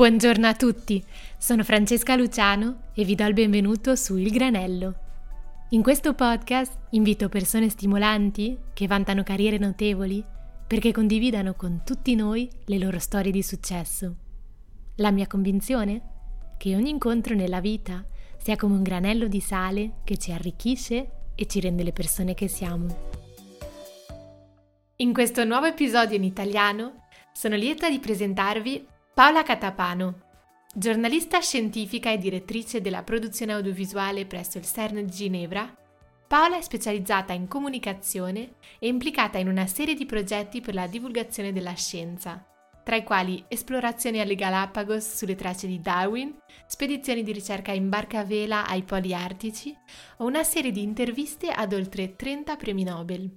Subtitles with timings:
[0.00, 1.04] Buongiorno a tutti,
[1.36, 4.94] sono Francesca Luciano e vi do il benvenuto su Il Granello.
[5.72, 10.24] In questo podcast invito persone stimolanti che vantano carriere notevoli
[10.66, 14.16] perché condividano con tutti noi le loro storie di successo.
[14.96, 16.00] La mia convinzione?
[16.56, 18.02] Che ogni incontro nella vita
[18.38, 22.48] sia come un granello di sale che ci arricchisce e ci rende le persone che
[22.48, 22.86] siamo.
[24.96, 27.04] In questo nuovo episodio in italiano
[27.34, 30.20] sono lieta di presentarvi Paola Catapano,
[30.72, 35.74] giornalista scientifica e direttrice della produzione audiovisuale presso il CERN di Ginevra,
[36.26, 41.52] Paola è specializzata in comunicazione e implicata in una serie di progetti per la divulgazione
[41.52, 42.42] della scienza,
[42.84, 48.20] tra i quali esplorazioni alle Galapagos sulle tracce di Darwin, spedizioni di ricerca in barca
[48.20, 49.76] a vela ai poli artici
[50.18, 53.28] o una serie di interviste ad oltre 30 premi Nobel.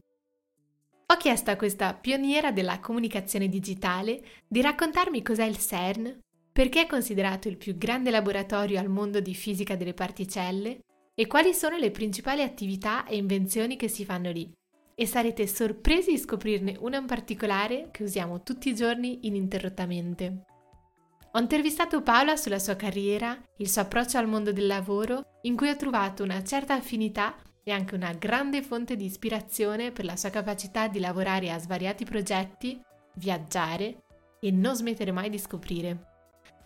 [1.23, 6.19] Chiesto a questa pioniera della comunicazione digitale di raccontarmi cos'è il CERN,
[6.51, 10.81] perché è considerato il più grande laboratorio al mondo di fisica delle particelle
[11.15, 14.51] e quali sono le principali attività e invenzioni che si fanno lì.
[14.95, 20.43] E sarete sorpresi di scoprirne una in particolare che usiamo tutti i giorni ininterrottamente.
[21.31, 25.69] Ho intervistato Paola sulla sua carriera, il suo approccio al mondo del lavoro, in cui
[25.69, 30.29] ho trovato una certa affinità è anche una grande fonte di ispirazione per la sua
[30.29, 32.81] capacità di lavorare a svariati progetti,
[33.15, 34.03] viaggiare
[34.39, 36.11] e non smettere mai di scoprire.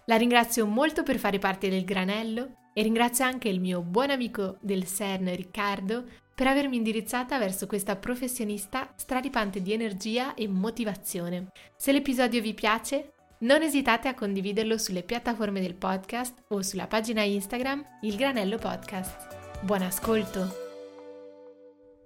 [0.05, 4.57] La ringrazio molto per fare parte del granello e ringrazio anche il mio buon amico
[4.61, 11.47] del CERN Riccardo per avermi indirizzata verso questa professionista straripante di energia e motivazione.
[11.75, 17.23] Se l'episodio vi piace, non esitate a condividerlo sulle piattaforme del podcast o sulla pagina
[17.23, 19.61] Instagram Il Granello Podcast.
[19.61, 20.66] Buon ascolto!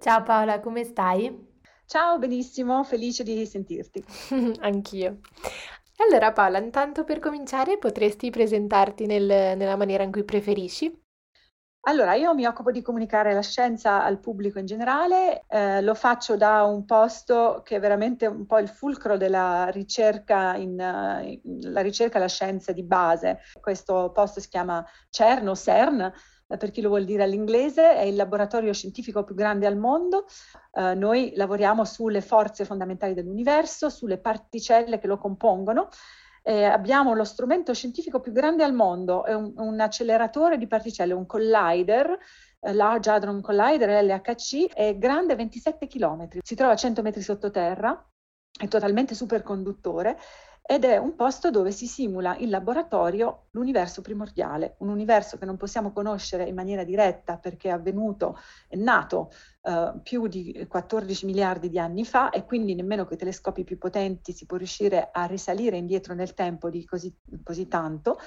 [0.01, 1.61] Ciao Paola, come stai?
[1.85, 4.03] Ciao, benissimo, felice di sentirti.
[4.61, 5.19] Anch'io.
[5.97, 10.91] Allora Paola, intanto per cominciare potresti presentarti nel- nella maniera in cui preferisci?
[11.81, 16.35] Allora, io mi occupo di comunicare la scienza al pubblico in generale, eh, lo faccio
[16.35, 20.79] da un posto che è veramente un po' il fulcro della ricerca, in,
[21.43, 23.39] in, la ricerca e la scienza di base.
[23.59, 26.13] Questo posto si chiama CERN o CERN, eh,
[26.57, 30.25] per chi lo vuol dire all'inglese, è il laboratorio scientifico più grande al mondo.
[30.71, 35.89] Uh, noi lavoriamo sulle forze fondamentali dell'universo, sulle particelle che lo compongono.
[36.43, 41.13] Eh, abbiamo lo strumento scientifico più grande al mondo, è un, un acceleratore di particelle,
[41.13, 42.17] un collider,
[42.59, 48.07] eh, Large Hadron Collider, LHC, è grande 27 km, si trova a 100 metri sottoterra,
[48.59, 50.17] è totalmente superconduttore
[50.61, 55.57] ed è un posto dove si simula in laboratorio l'universo primordiale, un universo che non
[55.57, 59.31] possiamo conoscere in maniera diretta perché è avvenuto, è nato
[59.63, 63.77] eh, più di 14 miliardi di anni fa e quindi nemmeno con i telescopi più
[63.77, 68.17] potenti si può riuscire a risalire indietro nel tempo di così, così tanto,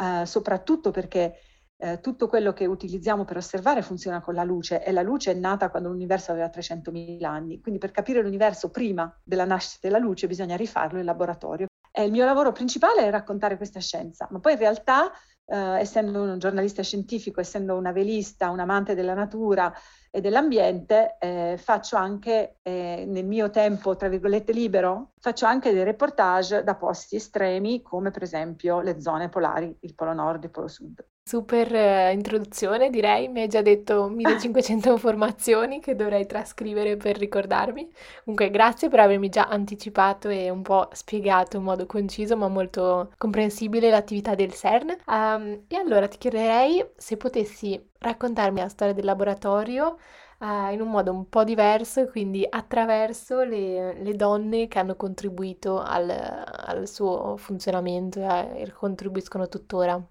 [0.00, 1.34] eh, soprattutto perché
[1.80, 5.34] eh, tutto quello che utilizziamo per osservare funziona con la luce e la luce è
[5.34, 7.60] nata quando l'universo aveva 300.000 anni.
[7.60, 11.67] Quindi per capire l'universo prima della nascita della luce bisogna rifarlo in laboratorio.
[11.98, 15.10] E il mio lavoro principale è raccontare questa scienza, ma poi in realtà,
[15.44, 19.74] eh, essendo un giornalista scientifico, essendo una velista, un amante della natura
[20.08, 25.82] e dell'ambiente, eh, faccio anche eh, nel mio tempo, tra virgolette, libero, faccio anche dei
[25.82, 30.52] reportage da posti estremi, come per esempio le zone polari, il polo nord e il
[30.52, 31.04] polo sud.
[31.28, 33.28] Super eh, introduzione, direi.
[33.28, 37.86] Mi hai già detto 1500 informazioni che dovrei trascrivere per ricordarmi.
[38.24, 43.12] Comunque, grazie per avermi già anticipato e un po' spiegato in modo conciso ma molto
[43.18, 44.96] comprensibile l'attività del CERN.
[45.06, 49.98] Um, e allora ti chiederei se potessi raccontarmi la storia del laboratorio
[50.38, 55.78] uh, in un modo un po' diverso, quindi attraverso le, le donne che hanno contribuito
[55.78, 60.02] al, al suo funzionamento eh, e contribuiscono tuttora.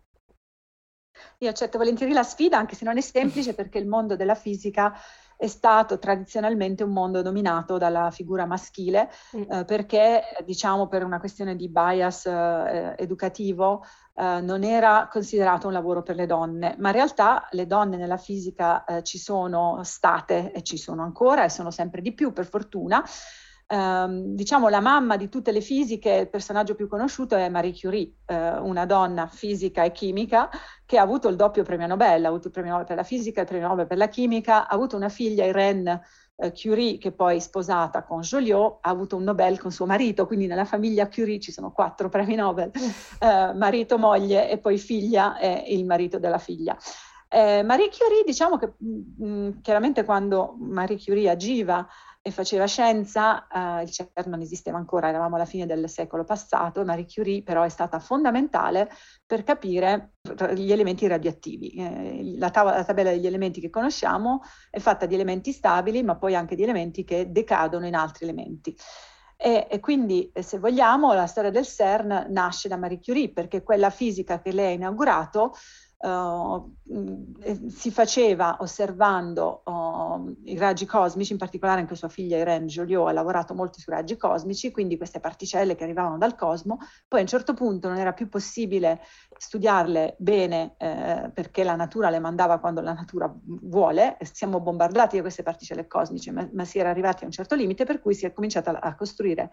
[1.39, 4.93] Io accetto volentieri la sfida, anche se non è semplice, perché il mondo della fisica
[5.37, 9.51] è stato tradizionalmente un mondo dominato dalla figura maschile, mm.
[9.51, 13.85] eh, perché diciamo per una questione di bias eh, educativo
[14.15, 18.17] eh, non era considerato un lavoro per le donne, ma in realtà le donne nella
[18.17, 22.47] fisica eh, ci sono state e ci sono ancora e sono sempre di più, per
[22.47, 23.03] fortuna
[23.67, 28.11] ehm, diciamo la mamma di tutte le fisiche, il personaggio più conosciuto è Marie Curie,
[28.25, 30.49] eh, una donna fisica e chimica
[30.85, 33.41] che ha avuto il doppio premio Nobel, ha avuto il premio Nobel per la fisica
[33.41, 36.01] il premio Nobel per la chimica, ha avuto una figlia Irene
[36.37, 40.47] eh, Curie che poi sposata con Joliot ha avuto un Nobel con suo marito, quindi
[40.47, 42.71] nella famiglia Curie ci sono quattro premi Nobel,
[43.19, 46.77] eh, marito, moglie e poi figlia e il marito della figlia.
[47.29, 51.85] Eh, Marie Curie, diciamo che mh, mm, mm, chiaramente quando Marie Curie agiva
[52.27, 56.83] e faceva scienza, eh, il CERN non esisteva ancora, eravamo alla fine del secolo passato,
[56.83, 58.89] Marie Curie però è stata fondamentale
[59.25, 60.15] per capire
[60.53, 61.69] gli elementi radioattivi.
[61.69, 66.17] Eh, la, tavola, la tabella degli elementi che conosciamo è fatta di elementi stabili, ma
[66.17, 68.75] poi anche di elementi che decadono in altri elementi.
[69.37, 73.89] E, e, quindi, se vogliamo, la storia del CERN nasce da Marie Curie, perché quella
[73.89, 75.53] fisica che lei ha inaugurato
[75.99, 76.75] Uh,
[77.69, 83.11] si faceva osservando uh, i raggi cosmici, in particolare anche sua figlia Irene Joliot ha
[83.11, 86.77] lavorato molto sui raggi cosmici, quindi queste particelle che arrivavano dal cosmo,
[87.07, 89.01] poi a un certo punto non era più possibile
[89.35, 95.23] studiarle bene eh, perché la natura le mandava quando la natura vuole, siamo bombardati da
[95.23, 98.27] queste particelle cosmiche, ma, ma si era arrivati a un certo limite per cui si
[98.27, 99.49] è cominciato a, a costruire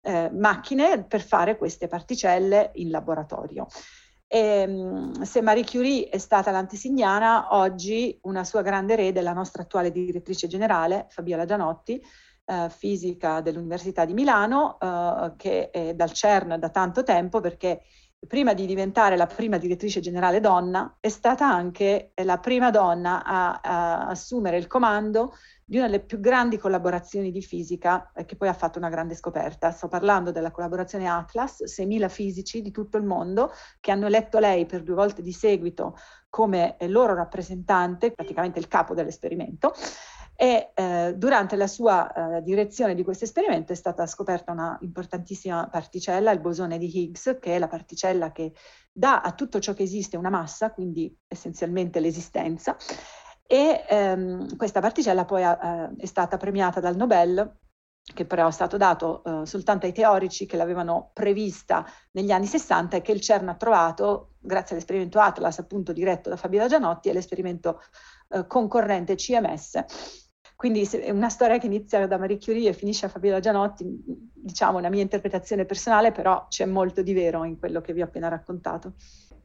[0.00, 3.68] eh, macchine per fare queste particelle in laboratorio.
[4.34, 9.32] E, ehm, se Marie Curie è stata l'antesignana, oggi una sua grande erede è la
[9.32, 12.02] nostra attuale direttrice generale, Fabiola Gianotti,
[12.46, 17.82] eh, fisica dell'Università di Milano, eh, che è dal CERN da tanto tempo perché
[18.26, 23.60] prima di diventare la prima direttrice generale donna, è stata anche la prima donna a,
[23.62, 25.34] a assumere il comando
[25.64, 29.14] di una delle più grandi collaborazioni di fisica eh, che poi ha fatto una grande
[29.14, 29.70] scoperta.
[29.70, 34.66] Sto parlando della collaborazione Atlas, 6.000 fisici di tutto il mondo che hanno eletto lei
[34.66, 35.96] per due volte di seguito
[36.28, 39.72] come loro rappresentante, praticamente il capo dell'esperimento.
[40.36, 45.68] E eh, durante la sua eh, direzione di questo esperimento è stata scoperta una importantissima
[45.68, 48.52] particella, il bosone di Higgs, che è la particella che
[48.90, 52.76] dà a tutto ciò che esiste una massa, quindi essenzialmente l'esistenza,
[53.46, 57.58] e ehm, questa particella poi ha, eh, è stata premiata dal Nobel
[58.12, 62.98] che però è stato dato eh, soltanto ai teorici che l'avevano prevista negli anni 60
[62.98, 67.14] e che il CERN ha trovato grazie all'esperimento Atlas appunto diretto da Fabiola Gianotti e
[67.14, 67.80] l'esperimento
[68.28, 69.84] eh, concorrente CMS.
[70.54, 73.84] Quindi è una storia che inizia da Marie Curie e finisce a Fabiola Gianotti,
[74.34, 78.04] diciamo una mia interpretazione personale, però c'è molto di vero in quello che vi ho
[78.04, 78.92] appena raccontato.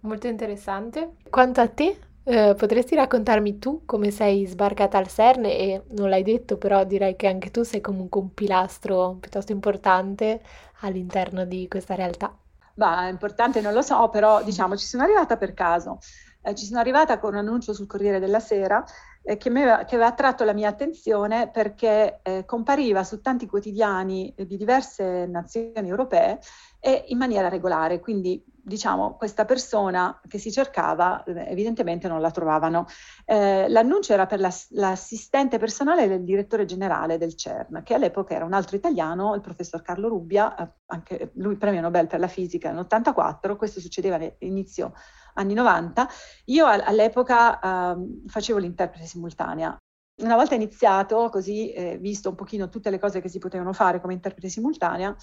[0.01, 1.15] Molto interessante.
[1.29, 6.23] Quanto a te, eh, potresti raccontarmi tu come sei sbarcata al CERN e non l'hai
[6.23, 10.41] detto, però direi che anche tu sei comunque un pilastro piuttosto importante
[10.81, 12.35] all'interno di questa realtà.
[12.73, 15.99] Bah, importante non lo so, però diciamo ci sono arrivata per caso.
[16.41, 18.83] Eh, ci sono arrivata con un annuncio sul Corriere della Sera
[19.21, 24.33] eh, che, aveva, che, aveva, attratto la mia attenzione perché eh, compariva su tanti quotidiani
[24.37, 26.39] di diverse nazioni europee
[26.79, 32.31] e in maniera regolare, quindi diciamo, questa persona che si cercava eh, evidentemente non la
[32.31, 32.85] trovavano.
[33.25, 38.45] Eh, l'annuncio era per l'ass- l'assistente personale del direttore generale del CERN, che all'epoca era
[38.45, 42.71] un altro italiano, il professor Carlo Rubbia, eh, anche lui premio Nobel per la fisica
[42.71, 44.93] nell'84, questo succedeva all'inizio
[45.35, 46.07] anni 90.
[46.45, 47.95] Io all'epoca eh,
[48.27, 49.77] facevo l'interprete simultanea.
[50.21, 54.01] Una volta iniziato, così, eh, visto un pochino tutte le cose che si potevano fare
[54.01, 55.15] come interprete simultanea,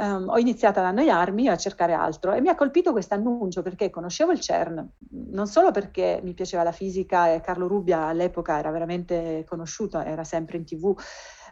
[0.00, 3.62] um, ho iniziato ad annoiarmi e a cercare altro e mi ha colpito questo annuncio
[3.62, 4.88] perché conoscevo il CERN,
[5.30, 10.24] non solo perché mi piaceva la fisica e Carlo Rubbia all'epoca era veramente conosciuto, era
[10.24, 10.96] sempre in tv,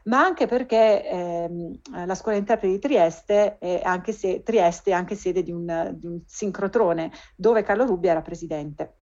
[0.04, 5.14] ma anche perché ehm, la scuola interpreti di Trieste è anche, se, Trieste è anche
[5.14, 8.94] sede di un, di un sincrotrone dove Carlo Rubbia era presidente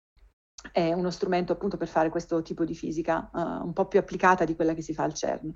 [0.72, 4.46] è uno strumento appunto per fare questo tipo di fisica uh, un po' più applicata
[4.46, 5.51] di quella che si fa al CERN.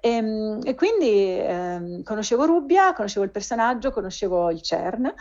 [0.00, 5.14] E, ehm, e quindi eh, conoscevo Rubbia, conoscevo il personaggio, conoscevo il CERN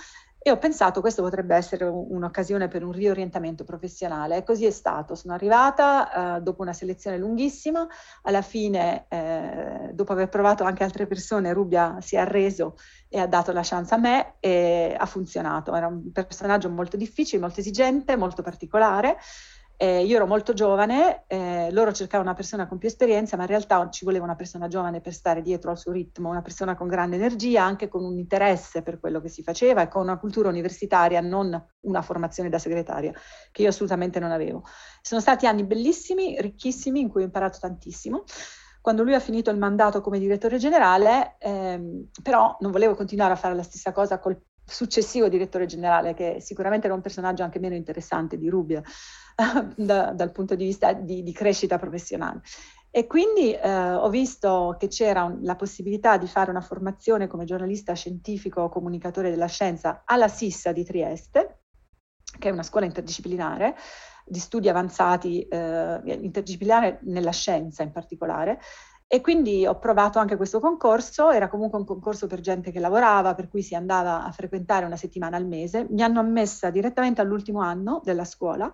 [0.47, 4.37] e ho pensato questo potrebbe essere un'occasione per un riorientamento professionale.
[4.37, 5.15] E così è stato.
[5.15, 7.87] Sono arrivata eh, dopo una selezione lunghissima,
[8.21, 12.77] alla fine, eh, dopo aver provato anche altre persone, Rubbia si è arreso
[13.09, 15.73] e ha dato la chance a me e ha funzionato.
[15.73, 19.17] Era un personaggio molto difficile, molto esigente, molto particolare.
[19.77, 23.49] Eh, io ero molto giovane, eh, loro cercavano una persona con più esperienza, ma in
[23.49, 26.87] realtà ci voleva una persona giovane per stare dietro al suo ritmo, una persona con
[26.87, 30.47] grande energia, anche con un interesse per quello che si faceva e con una cultura
[30.47, 33.11] universitaria, non una formazione da segretaria,
[33.51, 34.63] che io assolutamente non avevo.
[35.01, 38.23] Sono stati anni bellissimi, ricchissimi, in cui ho imparato tantissimo.
[38.79, 43.35] Quando lui ha finito il mandato come direttore generale, ehm, però non volevo continuare a
[43.35, 47.75] fare la stessa cosa col successivo direttore generale, che sicuramente era un personaggio anche meno
[47.75, 48.81] interessante di Rubia
[49.75, 52.41] da, dal punto di vista di, di crescita professionale.
[52.89, 57.43] E quindi eh, ho visto che c'era un, la possibilità di fare una formazione come
[57.43, 61.63] giornalista scientifico o comunicatore della scienza alla SISSA di Trieste,
[62.39, 63.75] che è una scuola interdisciplinare
[64.25, 68.59] di studi avanzati, eh, interdisciplinare nella scienza in particolare,
[69.07, 73.35] e quindi ho provato anche questo concorso, era comunque un concorso per gente che lavorava,
[73.35, 75.85] per cui si andava a frequentare una settimana al mese.
[75.89, 78.71] Mi hanno ammessa direttamente all'ultimo anno della scuola.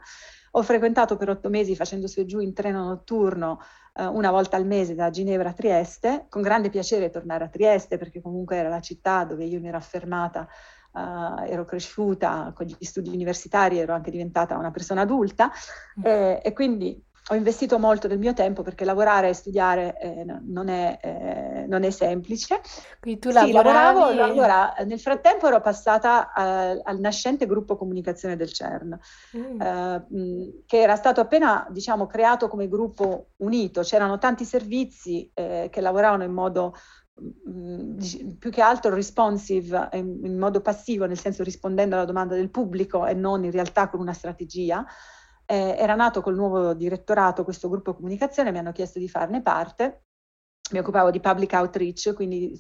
[0.51, 3.59] Ho frequentato per otto mesi facendo su e giù in treno notturno
[3.93, 7.97] eh, una volta al mese da Ginevra a Trieste, con grande piacere tornare a Trieste
[7.97, 10.47] perché comunque era la città dove io mi ero affermata
[10.93, 15.49] Uh, ero cresciuta con gli studi universitari, ero anche diventata una persona adulta
[16.01, 16.03] mm.
[16.05, 20.67] eh, e quindi ho investito molto del mio tempo perché lavorare e studiare eh, non,
[20.67, 22.59] è, eh, non, è, semplice.
[22.99, 23.51] Quindi tu lavoravi...
[23.51, 28.99] Sì, lavoravo, allora nel frattempo ero passata a, al nascente gruppo comunicazione del CERN,
[29.37, 29.61] mm.
[29.61, 35.79] eh, che era stato appena diciamo, creato come gruppo unito, c'erano tanti servizi eh, che
[35.79, 36.75] lavoravano in modo
[38.39, 43.05] più che altro responsive in, in modo passivo, nel senso rispondendo alla domanda del pubblico
[43.05, 44.85] e non in realtà con una strategia
[45.51, 50.05] eh, era nato col nuovo direttorato questo gruppo comunicazione, mi hanno chiesto di farne parte,
[50.71, 52.57] mi occupavo di public outreach, quindi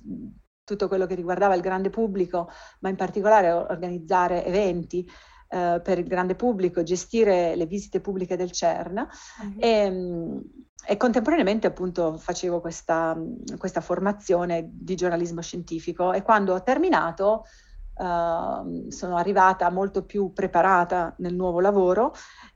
[0.65, 2.49] tutto quello che riguardava il grande pubblico,
[2.81, 5.09] ma in particolare organizzare eventi
[5.47, 9.07] eh, per il grande pubblico, gestire le visite pubbliche del CERN.
[9.45, 9.57] Mm-hmm.
[9.57, 10.41] e,
[10.87, 13.17] e, contemporaneamente appunto facevo questa,
[13.57, 16.11] questa, formazione di giornalismo scientifico.
[16.11, 17.45] E quando ho terminato
[17.93, 22.13] Uh, sono arrivata molto più preparata nel nuovo lavoro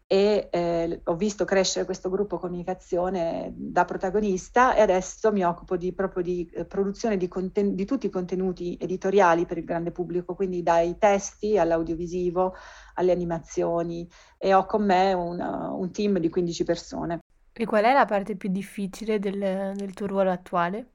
[0.07, 5.93] e eh, ho visto crescere questo gruppo comunicazione da protagonista e adesso mi occupo di,
[5.93, 10.35] proprio di eh, produzione di, conten- di, tutti i contenuti editoriali per il grande pubblico,
[10.35, 12.53] quindi dai testi all'audiovisivo,
[12.95, 14.07] alle animazioni
[14.37, 17.19] e ho con me un, un team di 15 persone.
[17.51, 20.91] E qual è la parte più difficile del, del tuo ruolo attuale,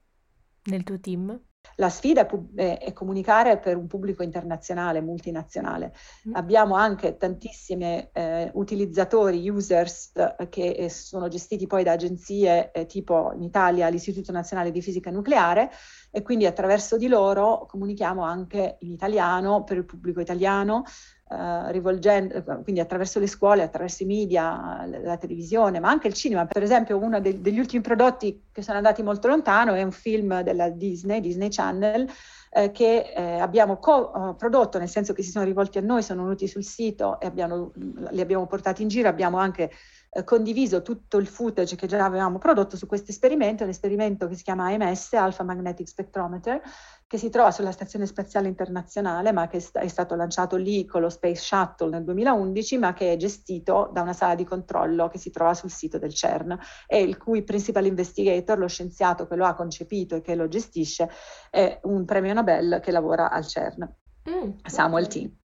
[0.65, 1.50] nel tuo team?
[1.81, 5.95] La sfida è, è, comunicare per un pubblico internazionale, multinazionale.
[6.29, 6.35] Mm.
[6.35, 12.85] Abbiamo anche tantissimi eh, utilizzatori, users, eh, che eh, sono gestiti poi da agenzie eh,
[12.85, 15.71] tipo in Italia l'Istituto Nazionale di Fisica Nucleare
[16.11, 20.83] e quindi attraverso di loro comunichiamo anche in italiano per il pubblico italiano,
[21.31, 26.45] Uh, rivolgendo, quindi attraverso le scuole, attraverso i media, la, televisione, ma anche il cinema.
[26.45, 30.41] Per esempio, uno de- degli ultimi prodotti che sono andati molto lontano è un film
[30.41, 32.05] della Disney, Disney Channel,
[32.49, 36.03] eh, che eh, abbiamo co- uh, prodotto, nel senso che si sono rivolti a noi,
[36.03, 37.71] sono venuti sul sito e abbiamo,
[38.09, 39.71] li abbiamo portati in giro, abbiamo anche
[40.13, 44.35] eh, condiviso tutto il footage che già avevamo prodotto su questo esperimento, un esperimento che
[44.35, 46.61] si chiama AMS, Alpha Magnetic Spectrometer,
[47.11, 51.09] che si trova sulla Stazione Spaziale Internazionale, ma che è stato lanciato lì con lo
[51.09, 55.29] Space Shuttle nel 2011, ma che è gestito da una sala di controllo che si
[55.29, 59.55] trova sul sito del CERN e il cui principal investigator, lo scienziato che lo ha
[59.55, 61.09] concepito e che lo gestisce,
[61.49, 63.93] è un premio Nobel che lavora al CERN,
[64.29, 65.27] mm, Samuel okay.
[65.27, 65.39] T.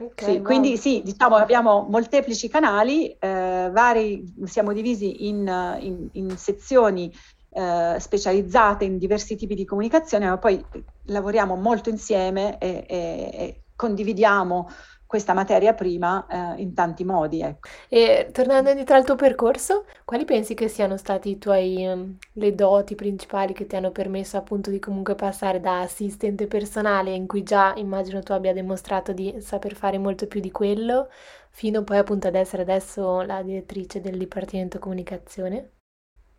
[0.00, 5.46] Okay, sì, quindi sì, diciamo abbiamo molteplici canali, eh, vari, siamo divisi in,
[5.80, 7.12] in, in sezioni
[7.56, 10.62] eh, specializzate in diversi tipi di comunicazione, ma poi
[11.04, 14.68] lavoriamo molto insieme e, e, e condividiamo
[15.06, 17.40] questa materia prima eh, in tanti modi.
[17.40, 17.68] Ecco.
[17.88, 22.54] E tornando indietro al tuo percorso, quali pensi che siano stati i tuoi, um, le
[22.54, 27.42] doti principali che ti hanno permesso appunto di comunque passare da assistente personale, in cui
[27.42, 31.08] già immagino tu abbia dimostrato di saper fare molto più di quello,
[31.50, 35.70] fino poi appunto ad essere adesso la direttrice del Dipartimento Comunicazione?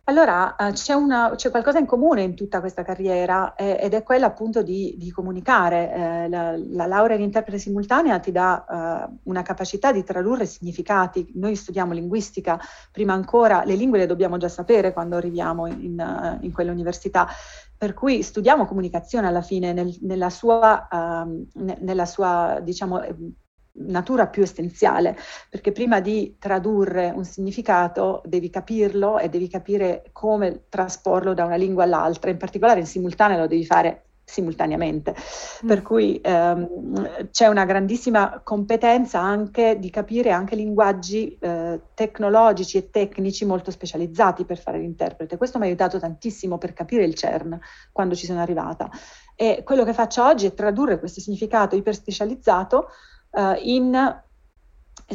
[0.08, 4.02] Allora, eh, c'è, una, c'è, qualcosa in comune in tutta questa carriera eh, ed è
[4.02, 5.92] quella appunto di, di comunicare.
[5.92, 8.64] Eh, la, la, laurea in interprete simultanea ti dà
[9.06, 11.30] eh, una capacità di tradurre significati.
[11.34, 12.58] Noi studiamo linguistica,
[12.90, 17.28] prima ancora le lingue le dobbiamo già sapere quando arriviamo in, in, in quell'università,
[17.76, 23.02] per cui studiamo comunicazione alla fine nel, nella sua, uh, nella sua diciamo,
[23.80, 25.16] natura più essenziale,
[25.48, 31.56] perché prima di tradurre un significato devi capirlo e devi capire come trasporlo da una
[31.56, 35.14] lingua all'altra, in particolare in simultaneo lo devi fare simultaneamente,
[35.64, 35.66] mm.
[35.66, 42.90] per cui ehm, c'è una grandissima competenza anche di capire anche linguaggi eh, tecnologici e
[42.90, 45.38] tecnici molto specializzati per fare l'interprete.
[45.38, 47.58] Questo mi ha aiutato tantissimo per capire il CERN
[47.90, 48.90] quando ci sono arrivata.
[49.34, 52.88] E quello che faccio oggi è tradurre questo significato iperspecializzato
[53.30, 54.22] uh, in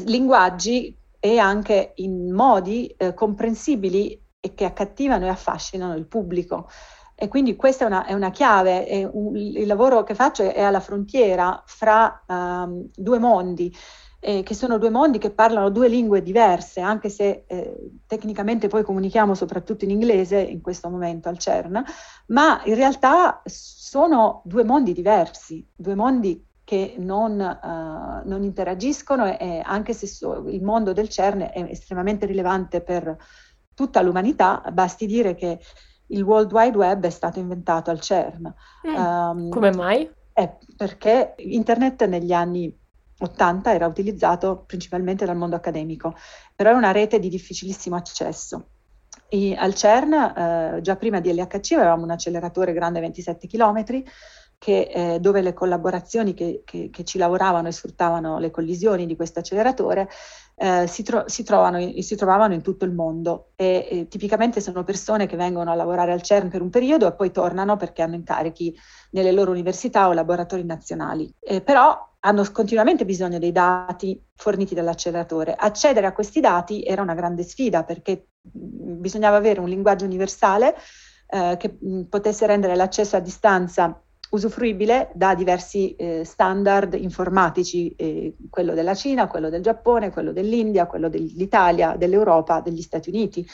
[0.05, 6.67] linguaggi e anche in modi eh, comprensibili e che accattivano e affascinano il pubblico.
[7.15, 10.61] E quindi questa è una, è una chiave, è un, il lavoro che faccio è
[10.61, 13.73] alla frontiera fra um, due mondi,
[14.19, 18.83] eh, che sono due mondi che parlano due lingue diverse, anche se eh, tecnicamente poi
[18.83, 21.83] comunichiamo soprattutto in inglese in questo momento al CERN,
[22.27, 29.37] ma in realtà sono due mondi diversi, due mondi che non, uh, non interagiscono e,
[29.39, 33.15] e, anche se so, il mondo del CERN è estremamente rilevante per
[33.75, 35.59] tutta l'umanità, basti dire che
[36.07, 38.53] il World Wide Web è stato inventato al CERN.
[38.87, 38.95] Mm.
[38.95, 40.09] Um, Come mai?
[40.33, 42.75] Eh, perché Internet negli anni
[43.19, 46.15] 80 era utilizzato principalmente dal mondo accademico,
[46.55, 48.69] però è una rete di difficilissimo accesso
[49.29, 53.83] I, al CERN, eh, già prima di LHC, avevamo un acceleratore grande 27 km
[54.63, 59.17] che, eh, dove le collaborazioni che, che, che, ci lavoravano e sfruttavano le collisioni di
[59.17, 60.07] questo acceleratore
[60.55, 64.85] eh, si, tro- si, in, si, trovavano in tutto il mondo e, e, tipicamente sono
[64.85, 68.15] persone che vengono a lavorare al CERN per un periodo e poi tornano perché hanno
[68.15, 68.73] incarichi
[69.11, 71.29] nelle loro università o laboratori nazionali.
[71.41, 75.55] Eh, però hanno continuamente bisogno dei dati forniti dall'acceleratore.
[75.57, 80.73] Accedere a questi dati era una grande sfida perché bisognava avere un linguaggio universale
[81.27, 84.01] eh, che mh, potesse rendere l'accesso a distanza
[84.33, 90.87] usufruibile da diversi eh, standard informatici, eh, quello della Cina, quello del Giappone, quello dell'India,
[90.87, 93.47] quello dell'Italia, dell'Europa, degli Stati Uniti.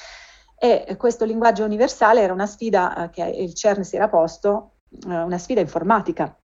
[0.57, 5.21] E questo linguaggio universale era una sfida eh, che il CERN si era posto, eh,
[5.21, 6.37] una sfida informatica.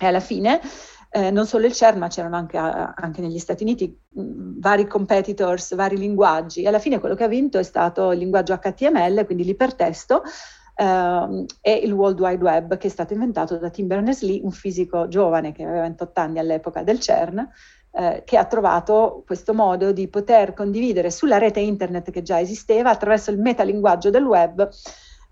[0.00, 0.60] E alla fine
[1.10, 5.74] eh, non solo il CERN, ma c'erano anche, anche negli Stati Uniti mh, vari competitors,
[5.74, 6.62] vari linguaggi.
[6.62, 10.22] E alla fine quello che ha vinto è stato il linguaggio HTML, quindi l'ipertesto,
[10.74, 15.06] Uh, e il World Wide Web che è stato inventato da Tim Berners-Lee, un fisico
[15.06, 17.46] giovane che aveva 28 anni all'epoca del CERN,
[17.90, 22.90] uh, che ha trovato questo modo di poter condividere sulla rete internet che già esisteva
[22.90, 24.66] attraverso il metalinguaggio del web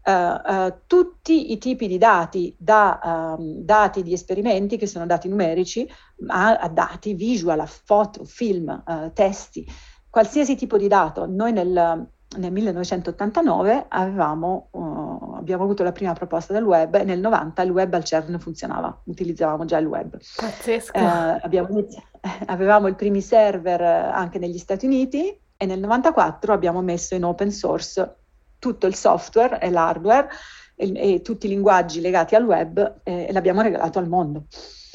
[0.05, 5.91] uh, tutti i tipi di dati, da um, dati di esperimenti che sono dati numerici,
[6.27, 8.83] a, a dati visual, a foto, film,
[9.15, 9.67] testi,
[10.11, 11.27] qualsiasi tipo di dato.
[11.27, 17.19] Noi nel nel 1989 avevamo, uh, abbiamo avuto la prima proposta del web e nel
[17.19, 20.17] 90 il web al CERN funzionava, utilizzavamo già il web.
[20.37, 20.93] Pazzesco.
[20.97, 21.41] Eh,
[21.73, 22.07] iniziato,
[22.47, 27.51] avevamo i primi server anche negli Stati Uniti e nel 94 abbiamo messo in open
[27.51, 28.17] source
[28.59, 30.29] tutto il software e l'hardware
[30.77, 34.45] e, e tutti i linguaggi legati al web eh, e l'abbiamo regalato al mondo.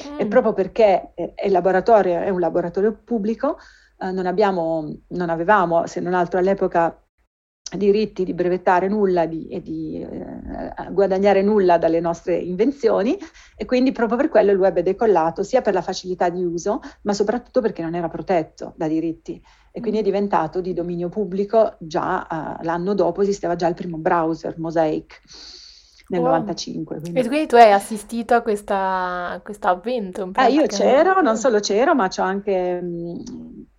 [0.08, 0.20] Mm.
[0.20, 3.58] E proprio perché eh, il laboratorio è un laboratorio pubblico,
[3.98, 6.98] eh, non, abbiamo, non avevamo, se non altro all'epoca,
[7.76, 13.18] diritti di brevettare nulla di, e di eh, guadagnare nulla dalle nostre invenzioni
[13.56, 16.80] e quindi proprio per quello il web è decollato sia per la facilità di uso
[17.02, 20.04] ma soprattutto perché non era protetto da diritti e quindi è mm.
[20.04, 25.20] diventato di dominio pubblico già uh, l'anno dopo esisteva già il primo browser Mosaic
[26.08, 26.26] nel oh.
[26.26, 27.00] 95.
[27.00, 27.18] Quindi.
[27.18, 30.30] E quindi tu hai assistito a questo avvento?
[30.36, 32.08] Eh, io c'ero, non solo c'ero, ma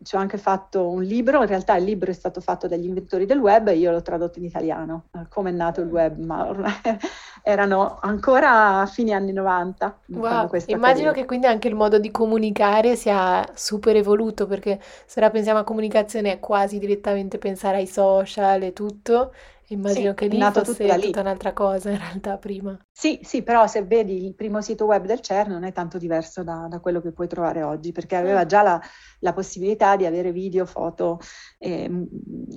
[0.07, 1.41] ci ho anche, fatto un libro.
[1.41, 4.39] In realtà il libro è stato fatto dagli inventori del web e io l'ho tradotto
[4.39, 5.07] in italiano.
[5.13, 6.71] Eh, come è nato il web, ma ormai
[7.43, 9.99] erano ancora a fine anni 90.
[10.07, 10.49] Wow.
[10.67, 15.59] Immagino che quindi anche il modo di comunicare sia super evoluto, perché se ora pensiamo
[15.59, 19.33] a comunicazione è quasi direttamente pensare ai social e tutto.
[19.67, 22.77] Immagino sì, che lì fosse tutta un'altra cosa in realtà prima.
[22.99, 26.41] Sì, sì, però se vedi il primo sito web del CERN non è tanto diverso
[26.41, 28.47] da, da quello che puoi trovare oggi, perché aveva mm.
[28.47, 28.81] già la,
[29.19, 31.19] la possibilità di avere video, foto
[31.59, 31.87] e,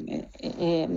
[0.07, 0.89] e, e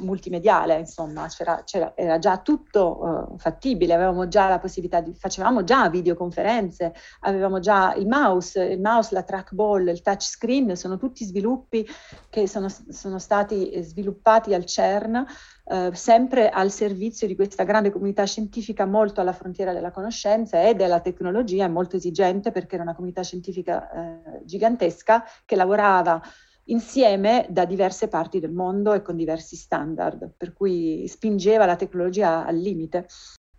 [0.00, 5.62] multimediale, insomma, c'era, c'era, era già tutto uh, fattibile, avevamo già la possibilità di, facevamo
[5.62, 11.86] già videoconferenze, avevamo già il mouse, il mouse, la trackball, il touchscreen, sono tutti sviluppi
[12.28, 15.24] che sono, sono stati sviluppati al CERN
[15.66, 20.74] eh, sempre al servizio di questa grande comunità scientifica molto alla frontiera della conoscenza e
[20.74, 26.20] della tecnologia, molto esigente perché era una comunità scientifica eh, gigantesca che lavorava
[26.66, 32.44] insieme da diverse parti del mondo e con diversi standard, per cui spingeva la tecnologia
[32.44, 33.06] al limite.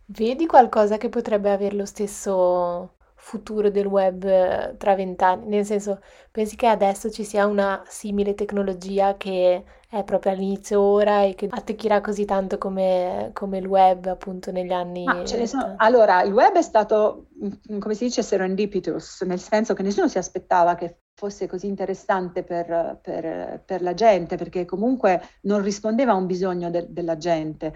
[0.07, 5.47] Vedi qualcosa che potrebbe avere lo stesso futuro del web eh, tra vent'anni?
[5.47, 9.63] Nel senso, pensi che adesso ci sia una simile tecnologia che
[9.99, 14.73] è proprio all'inizio ora e che attecchirà così tanto come, come il web appunto negli
[14.73, 15.05] anni...
[15.07, 15.75] Ah, sono...
[15.77, 20.17] Allora, il web è stato, mm, come si dice, serendipitous, nel senso che nessuno si
[20.17, 26.15] aspettava che fosse così interessante per, per, per la gente, perché comunque non rispondeva a
[26.15, 27.73] un bisogno de- della gente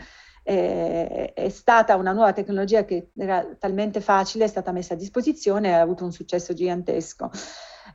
[0.49, 5.69] è, è stata una nuova tecnologia che era talmente facile, è stata messa a disposizione
[5.69, 7.29] e ha avuto un successo gigantesco.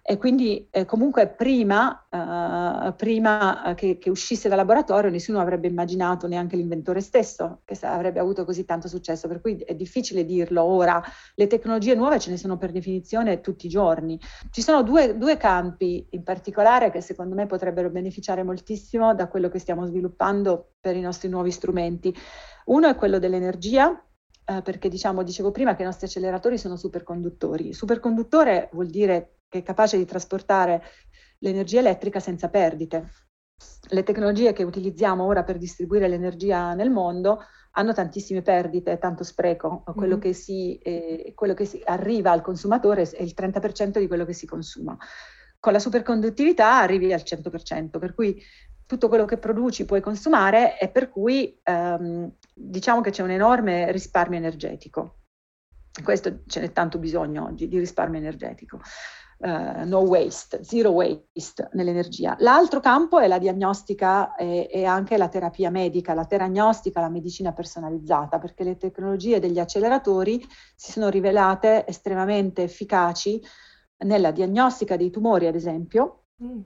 [0.06, 6.26] E quindi eh, comunque prima, uh, prima che, che, uscisse dal laboratorio nessuno avrebbe immaginato,
[6.26, 11.02] neanche l'inventore stesso, che avrebbe avuto così tanto successo, per cui è difficile dirlo ora.
[11.34, 14.20] Le tecnologie nuove ce ne sono per definizione tutti i giorni.
[14.50, 19.48] Ci sono due, due campi in particolare che secondo me potrebbero beneficiare moltissimo da quello
[19.48, 22.14] che stiamo sviluppando per i nostri nuovi strumenti.
[22.66, 23.98] Uno è quello dell'energia,
[24.44, 27.72] eh, perché diciamo, dicevo prima che i nostri acceleratori sono superconduttori.
[27.72, 30.83] Superconduttore vuol dire che è capace di trasportare
[31.38, 33.11] l'energia elettrica senza perdite.
[33.88, 37.40] Le tecnologie che utilizziamo ora per distribuire l'energia nel mondo
[37.72, 39.83] hanno tantissime perdite, tanto spreco.
[39.85, 40.20] Quello, mm-hmm.
[40.20, 44.33] che si, eh, quello che si arriva al consumatore è il 30% di quello che
[44.33, 44.96] si consuma.
[45.59, 48.40] Con la superconduttività arrivi al 100%, per cui
[48.86, 53.90] tutto quello che produci puoi consumare e per cui ehm, diciamo che c'è un enorme
[53.92, 55.20] risparmio energetico.
[56.02, 58.80] Questo ce n'è tanto bisogno oggi di risparmio energetico.
[59.36, 62.36] Uh, no waste, zero waste nell'energia.
[62.38, 67.52] L'altro campo è la diagnostica e, e, anche la terapia medica, la teragnostica, la medicina
[67.52, 70.42] personalizzata, perché le tecnologie degli acceleratori
[70.76, 73.42] si sono rivelate estremamente efficaci
[74.04, 76.60] nella diagnostica dei tumori, ad esempio, mm.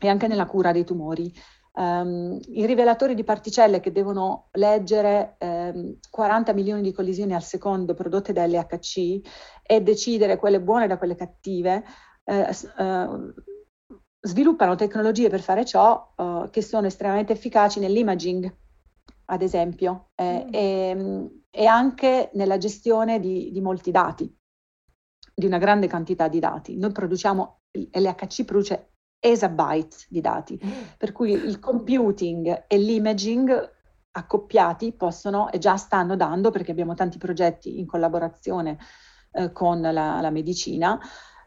[0.00, 1.32] e anche nella cura dei tumori.
[1.72, 7.94] Um, I rivelatori di particelle che devono leggere um, 40 milioni di collisioni al secondo
[7.94, 9.20] prodotte da LHC
[9.62, 11.84] e decidere quelle buone da quelle cattive,
[12.24, 13.08] eh, eh,
[14.20, 18.52] sviluppano tecnologie per fare ciò eh, che sono estremamente efficaci nell'imaging,
[19.26, 20.52] ad esempio, eh, mm.
[20.52, 24.32] e, e, anche nella gestione di, di molti dati,
[25.34, 26.76] di una grande quantità di dati.
[26.76, 30.58] Noi produciamo, l'HC produce esabyte di dati,
[30.96, 33.70] per cui il computing e l'imaging
[34.12, 38.78] accoppiati possono e già stanno dando, perché abbiamo tanti progetti in collaborazione
[39.32, 40.98] eh, con la, la medicina,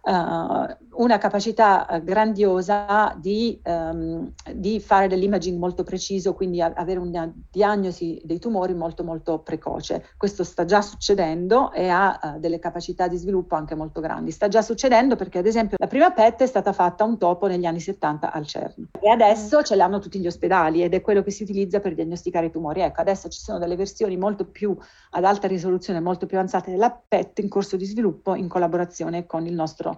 [0.06, 7.32] una capacità eh, grandiosa di, um, di, fare dell'imaging molto preciso, quindi a- avere una
[7.50, 10.06] diagnosi dei tumori molto molto precoce.
[10.18, 14.32] Questo sta già succedendo e ha uh, delle capacità di sviluppo anche molto grandi.
[14.32, 17.66] Sta già succedendo perché ad esempio la prima PET è stata fatta un topo negli
[17.66, 21.32] anni 70 al CERN e adesso ce l'hanno tutti gli ospedali ed è quello che
[21.32, 22.82] si utilizza per diagnosticare i tumori.
[22.82, 24.76] Ecco, adesso ci sono delle versioni molto più
[25.12, 29.46] ad alta risoluzione, molto più avanzate della PET in corso di sviluppo in collaborazione con
[29.46, 29.93] il nostro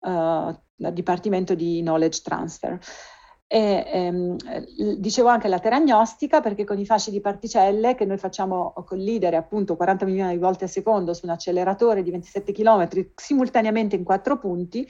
[0.00, 2.78] uh, Dipartimento di Knowledge Transfer.
[3.48, 4.36] E, ehm,
[4.98, 9.76] dicevo anche la teragnostica perché con i fasci di particelle che noi facciamo collidere appunto
[9.76, 14.38] 40 milioni di volte a secondo su un acceleratore di 27 km simultaneamente in quattro
[14.38, 14.88] punti,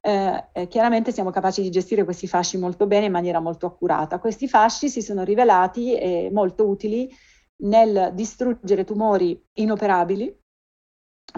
[0.00, 4.18] eh, chiaramente siamo capaci di gestire questi fasci molto bene in maniera molto accurata.
[4.18, 7.14] Questi fasci si sono rivelati eh, molto utili
[7.62, 10.41] nel distruggere tumori inoperabili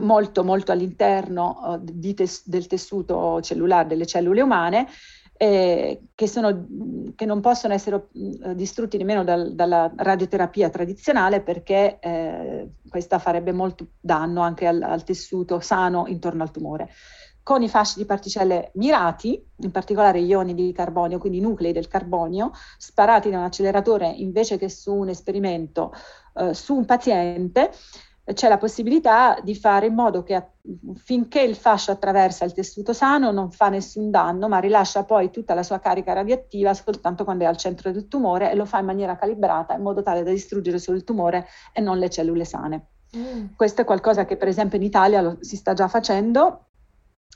[0.01, 4.87] molto molto all'interno uh, tes- del tessuto cellulare delle cellule umane
[5.37, 6.67] eh, che, sono,
[7.17, 13.53] che, non possono essere uh, distrutti nemmeno dal, dalla radioterapia tradizionale perché eh, questa farebbe
[13.53, 16.91] molto danno anche al, al, tessuto sano intorno al tumore.
[17.43, 22.53] Con i fasci di particelle mirati, in particolare ioni di carbonio, quindi nuclei del carbonio,
[22.79, 25.93] sparati da un acceleratore invece che su un esperimento
[26.35, 27.71] uh, su un paziente,
[28.33, 30.43] c'è la possibilità di fare in modo che
[30.95, 35.53] finché il fascio attraversa il tessuto sano non fa nessun danno, ma rilascia poi tutta
[35.53, 38.87] la sua carica radioattiva soltanto quando è al centro del tumore e lo fa in
[38.87, 42.87] maniera calibrata in modo tale da distruggere solo il tumore e non le cellule sane.
[43.15, 43.47] Mm.
[43.57, 46.69] Questo è qualcosa che per esempio in Italia lo, si sta già facendo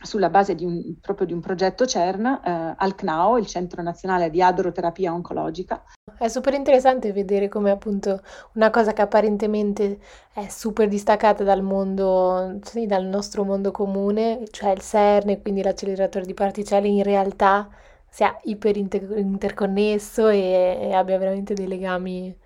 [0.01, 4.31] sulla base di un, proprio di un progetto CERN eh, al CNAO, il Centro Nazionale
[4.31, 5.83] di Adroterapia Oncologica.
[6.17, 8.21] È super interessante vedere come appunto
[8.55, 9.99] una cosa che apparentemente
[10.33, 15.63] è super distaccata dal mondo, sì, dal nostro mondo comune, cioè il CERN e quindi
[15.63, 17.69] l'acceleratore di particelle, in realtà
[18.09, 22.37] sia iper interconnesso e, e abbia veramente dei legami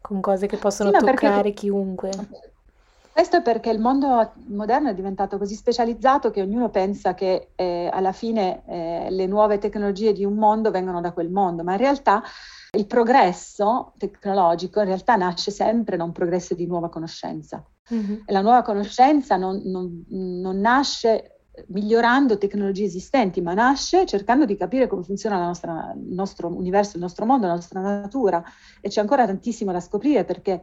[0.00, 1.52] con cose che possono sì, toccare perché...
[1.52, 2.10] chiunque.
[3.18, 7.90] Questo è perché il mondo moderno è diventato così specializzato che ognuno pensa che eh,
[7.92, 11.78] alla fine eh, le nuove tecnologie di un mondo vengono da quel mondo, ma in
[11.78, 12.22] realtà
[12.76, 17.60] il progresso tecnologico in realtà nasce sempre da un progresso di nuova conoscenza.
[17.92, 18.20] Mm-hmm.
[18.24, 21.38] E la nuova conoscenza non, non, non nasce
[21.70, 27.02] migliorando tecnologie esistenti, ma nasce cercando di capire come funziona nostra, il nostro universo, il
[27.02, 28.44] nostro mondo, la nostra natura.
[28.80, 30.62] E c'è ancora tantissimo da scoprire perché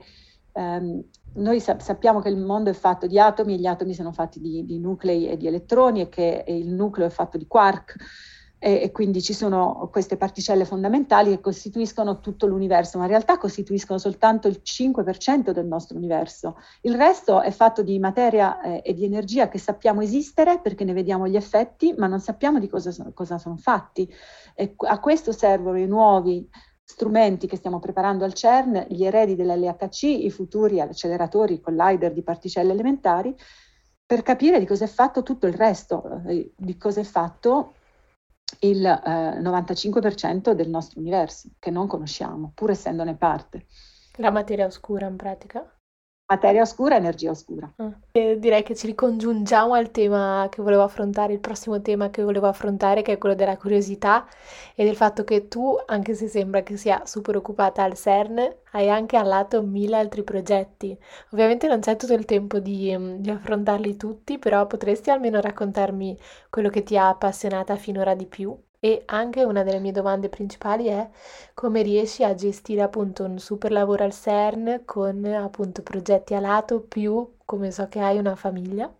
[0.56, 1.04] ehm,
[1.36, 4.40] noi sa- sappiamo che il mondo è fatto di atomi e gli atomi sono fatti
[4.40, 7.96] di, di nuclei e di elettroni e che e il nucleo è fatto di quark
[8.58, 13.38] e, e, quindi ci sono queste particelle fondamentali che costituiscono tutto l'universo, ma in realtà
[13.38, 16.58] costituiscono soltanto il 5% del nostro universo.
[16.82, 20.94] Il resto è fatto di materia eh, e di energia che sappiamo esistere perché ne
[20.94, 24.12] vediamo gli effetti, ma non sappiamo di cosa, cosa sono fatti.
[24.56, 26.50] E a questo servono i nuovi
[26.86, 32.72] strumenti che stiamo preparando al CERN, gli eredi dell'LHC, i futuri acceleratori collider di particelle
[32.72, 33.36] elementari,
[34.06, 37.74] per capire di cosa è fatto tutto il resto, eh, di cosa è fatto
[38.60, 43.66] il eh, 95% del nostro universo, che non conosciamo, pur essendone parte.
[44.18, 45.75] La materia oscura in pratica?
[46.28, 47.72] Materia oscura energia oscura.
[47.78, 47.94] Ah.
[48.12, 53.02] direi che ci ricongiungiamo al tema che volevo affrontare, il prossimo tema che volevo affrontare,
[53.04, 54.28] che è quello della curiosità
[54.76, 58.90] e del fatto che tu, anche se sembra che sia super occupata al CERN, hai
[58.90, 60.98] anche al lato mille altri progetti.
[61.32, 66.18] Ovviamente non c'è tutto il tempo di, mm, di affrontarli tutti, però potresti almeno raccontarmi
[66.50, 68.56] quello che ti ha appassionata finora di più?
[68.80, 71.10] E anche una delle mie domande principali è
[71.54, 76.82] come riesci a gestire appunto un super lavoro al CERN con appunto progetti a lato
[76.82, 78.94] più come so che hai una famiglia?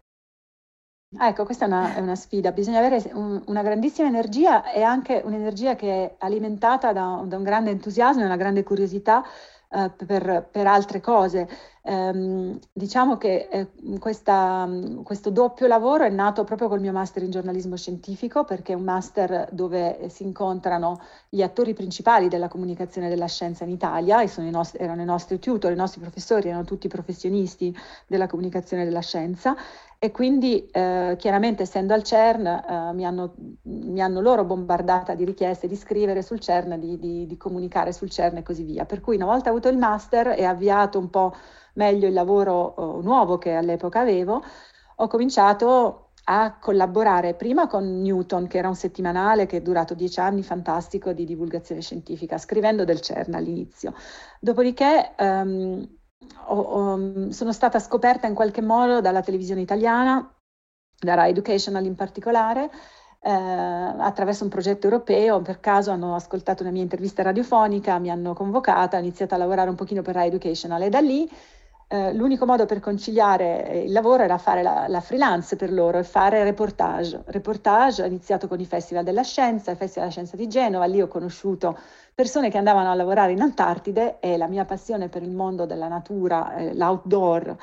[1.18, 4.82] Ah, ecco, questa è una, è una sfida, bisogna avere un- una grandissima energia e
[4.82, 9.24] anche un'energia che è alimentata da, da un grande entusiasmo e una grande curiosità
[9.70, 11.48] eh, per, per altre cose.
[11.88, 13.68] Ehm, diciamo che eh,
[14.00, 14.68] questa,
[15.04, 18.84] questo doppio lavoro è nato proprio col mio master in giornalismo scientifico, perché è un
[18.84, 24.50] master dove si incontrano gli attori principali della comunicazione della scienza in Italia, e i
[24.50, 27.76] nostri, erano i nostri tutor, i nostri professori, erano tutti professionisti
[28.08, 29.56] della comunicazione della scienza
[29.98, 35.24] e quindi eh, chiaramente essendo al CERN eh, mi, hanno, mi, hanno, loro bombardata di
[35.24, 38.86] richieste di scrivere sul CERN, di, di, di, comunicare sul CERN e così via.
[38.86, 41.34] Per cui una volta avuto il master e avviato un po'
[41.76, 44.44] meglio il lavoro nuovo che all'epoca avevo,
[44.98, 50.20] ho cominciato a collaborare prima con Newton, che era un settimanale che è durato dieci
[50.20, 53.94] anni, fantastico, di divulgazione scientifica, scrivendo del CERN all'inizio.
[54.40, 55.88] Dopodiché um,
[56.48, 60.28] ho, ho, sono stata scoperta in qualche modo dalla televisione italiana,
[60.98, 62.72] da Rai Educational in particolare,
[63.20, 65.42] eh, attraverso un progetto europeo.
[65.42, 69.70] Per caso hanno ascoltato una mia intervista radiofonica, mi hanno convocata, ho iniziato a lavorare
[69.70, 71.30] un pochino per Rai Educational e da lì
[71.88, 76.04] eh, l'unico modo per conciliare il lavoro era fare la, la, freelance per loro e
[76.04, 77.22] fare reportage.
[77.26, 81.02] Reportage ho iniziato con i Festival della Scienza, il Festival della Scienza di Genova, lì
[81.02, 81.78] ho conosciuto
[82.16, 85.90] persone che andavano a lavorare in Antartide e la mia passione per il mondo della
[85.90, 87.56] natura, eh, l'outdoor,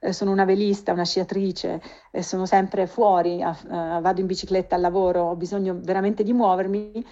[0.00, 5.22] eh, sono una velista, una sciatrice, eh, sono sempre fuori, vado in bicicletta al lavoro,
[5.22, 7.06] ho bisogno veramente di muovermi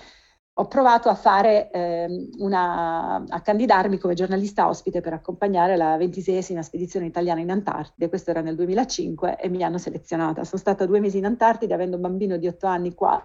[0.60, 6.62] ho provato a fare eh, una, a candidarmi come giornalista ospite per accompagnare la ventiseiesima
[6.62, 10.42] spedizione italiana in Antartide, questo era nel 2005 e mi hanno selezionata.
[10.42, 13.24] Sono stata due mesi in Antartide avendo un bambino di otto anni qua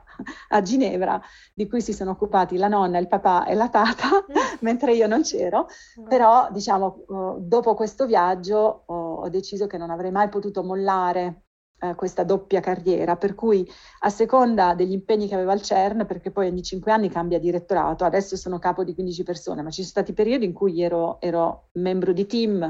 [0.50, 1.20] a Ginevra,
[1.56, 4.10] di cui si sono occupati la nonna, il papà e la tata,
[4.62, 5.68] mentre io non c'ero,
[6.08, 11.46] però diciamo oh, dopo questo viaggio oh, ho deciso che non avrei mai potuto mollare
[11.84, 13.70] eh, questa doppia carriera, per cui
[14.00, 18.06] a seconda degli impegni che aveva al CERN, perché poi ogni cinque anni cambia direttorato,
[18.06, 21.70] adesso sono capo di 15 persone, ma ci sono stati periodi in cui ero, ero
[21.74, 22.64] membro di team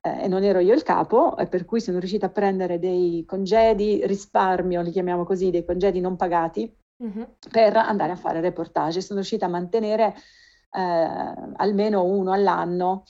[0.00, 3.24] eh, e non ero io il capo, e per cui sono riuscita a prendere dei
[3.26, 7.22] congedi, risparmio, li chiamiamo così, dei congedi non pagati, mm-hmm.
[7.50, 9.02] per andare a fare reportage.
[9.02, 10.14] Sono riuscita a mantenere
[10.70, 13.04] eh, almeno uno all'anno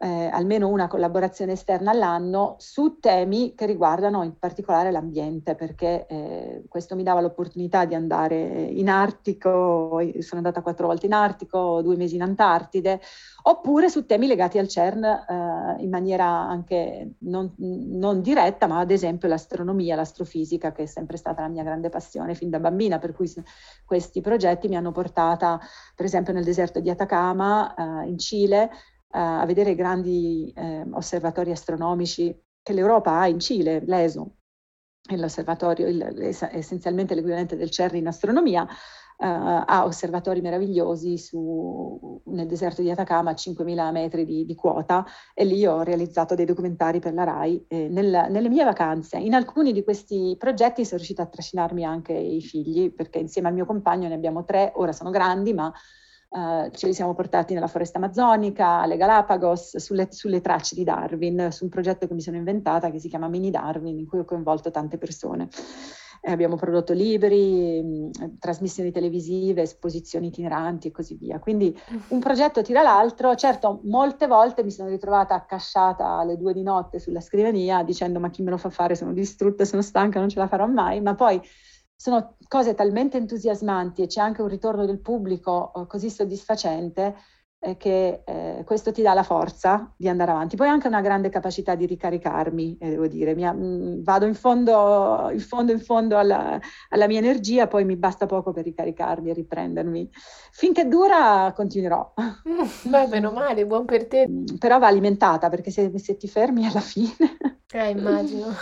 [0.00, 6.62] eh, almeno una collaborazione esterna all'anno su temi che riguardano in particolare l'ambiente, perché eh,
[6.68, 11.96] questo mi dava l'opportunità di andare in Artico, sono andata quattro volte in Artico, due
[11.96, 13.00] mesi in Antartide,
[13.42, 18.90] oppure su temi legati al CERN eh, in maniera anche non, non, diretta, ma ad
[18.90, 23.12] esempio l'astronomia, l'astrofisica, che è sempre stata la mia grande passione fin da bambina, per
[23.12, 23.32] cui
[23.84, 25.58] questi progetti mi hanno portata,
[25.94, 28.70] per esempio, nel deserto di Atacama, eh, in Cile,
[29.10, 34.36] a vedere grandi eh, osservatori astronomici che l'Europa ha in Cile, l'ESO,
[35.16, 36.02] l'osservatorio, il,
[36.52, 38.66] essenzialmente l'equivalente del CERN in astronomia, uh,
[39.18, 45.44] ha osservatori meravigliosi su, nel deserto di Atacama a 5.000 metri di, di, quota e
[45.44, 47.64] lì ho realizzato dei documentari per la RAI.
[47.68, 52.12] Eh, nel, nelle mie vacanze, in alcuni di questi progetti sono riuscita a trascinarmi anche
[52.12, 55.72] i figli perché insieme al mio compagno ne abbiamo tre, ora sono grandi ma
[56.30, 61.48] Uh, ce li siamo portati nella foresta amazzonica, alle Galapagos, sulle, sulle, tracce di Darwin,
[61.50, 64.24] su un progetto che mi sono inventata che si chiama Mini Darwin, in cui ho
[64.24, 65.48] coinvolto tante persone.
[66.20, 71.38] Eh, abbiamo prodotto libri, mh, trasmissioni televisive, esposizioni itineranti e così via.
[71.38, 71.76] Quindi
[72.08, 73.34] un progetto tira l'altro.
[73.34, 78.30] Certo, molte volte mi sono ritrovata accasciata alle due di notte sulla scrivania dicendo ma
[78.30, 78.96] chi me lo fa fare?
[78.96, 81.00] Sono distrutta, sono stanca, non ce la farò mai.
[81.00, 81.40] Ma poi
[82.00, 87.16] sono cose talmente entusiasmanti e c'è anche un ritorno del pubblico eh, così soddisfacente
[87.58, 90.54] eh, che eh, questo ti dà la forza di andare avanti.
[90.54, 94.36] Poi anche una grande capacità di ricaricarmi, eh, devo dire, mi, mh, mm, vado in
[94.36, 99.30] fondo, in fondo, in fondo alla, alla, mia energia, poi mi basta poco per ricaricarmi
[99.30, 100.08] e riprendermi.
[100.52, 102.14] Finché dura continuerò.
[102.48, 104.28] Mm, beh, meno male, buon per te.
[104.28, 107.58] Mm, però va alimentata perché se, se ti fermi alla fine...
[107.72, 108.54] Eh, immagino.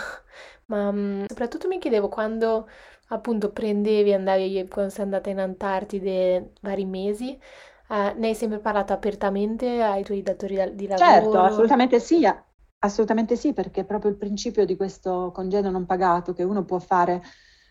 [0.65, 2.67] Ma mh, soprattutto mi chiedevo quando
[3.07, 7.31] appunto prendevi, andavi quando sei andata in Antartide vari mesi,
[7.89, 11.31] eh, ne hai sempre parlato apertamente ai tuoi datori di lavoro?
[11.33, 12.27] Certo, assolutamente sì,
[12.79, 17.21] assolutamente sì, perché proprio il principio di questo congedo non pagato che uno può fare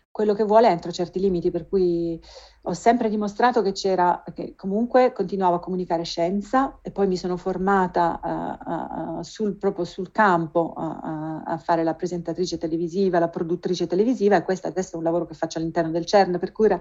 [0.09, 2.19] quello che vuole entro certi limiti, per cui
[2.67, 7.37] ho sempre dimostrato che c'era, che comunque continuavo a comunicare scienza e poi mi sono
[7.37, 8.71] formata uh,
[9.19, 10.81] uh, sul, proprio sul campo uh,
[11.45, 15.33] a fare la presentatrice televisiva, la produttrice televisiva e questo adesso è un lavoro che
[15.33, 16.77] faccio all'interno del CERN, per cui era,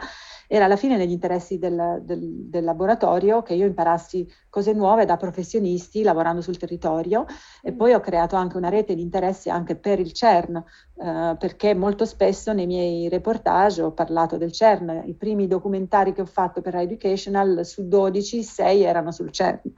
[0.49, 5.16] era alla fine negli interessi del, del, del, laboratorio che io imparassi cose nuove da
[5.16, 7.27] professionisti lavorando sul territorio
[7.62, 10.64] e poi ho creato anche una rete di interessi anche per il CERN,
[10.96, 16.22] perché molto spesso nei miei reportage ho parlato del CERN, i primi documenti documentari che
[16.22, 19.72] ho fatto per Educational, su 12, 6 erano sul CERN.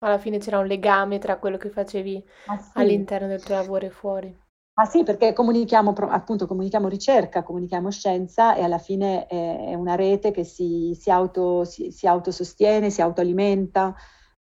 [0.00, 2.70] Alla fine c'era un legame tra quello che facevi ah, sì.
[2.74, 4.36] all'interno del tuo lavoro e fuori.
[4.74, 10.30] Ah sì, perché comunichiamo appunto comunichiamo ricerca, comunichiamo scienza e alla fine è una rete
[10.30, 13.92] che si, si, auto, si, si autosostiene, si autoalimenta,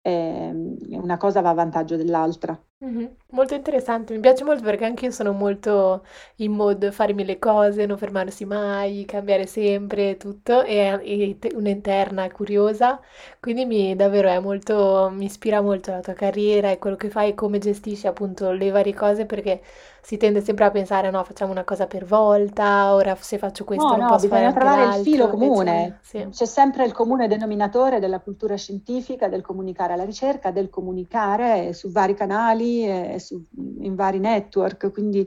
[0.02, 2.59] una cosa va a vantaggio dell'altra.
[2.85, 3.06] Mm-hmm.
[3.37, 7.85] Molto interessante, mi piace molto perché anche io sono molto in modo fare mille cose,
[7.85, 12.99] non fermarsi mai, cambiare sempre tutto e, e un'interna curiosa,
[13.38, 17.29] quindi mi, davvero è molto, mi ispira molto la tua carriera e quello che fai
[17.29, 19.61] e come gestisci appunto le varie cose perché
[20.07, 23.88] si tende sempre a pensare no facciamo una cosa per volta, ora se faccio questo
[23.88, 26.29] no, non no, posso fare anche trovare l'altro, il filo comune, sì.
[26.31, 31.90] c'è sempre il comune denominatore della cultura scientifica, del comunicare alla ricerca, del comunicare su
[31.90, 33.44] vari canali e su,
[33.80, 35.26] in vari network, quindi